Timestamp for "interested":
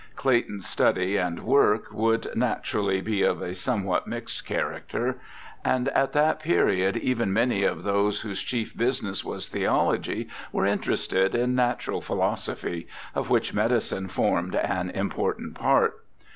10.65-11.35